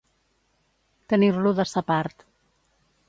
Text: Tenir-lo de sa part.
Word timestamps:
Tenir-lo 1.13 1.53
de 1.59 1.67
sa 1.73 1.85
part. 1.93 2.27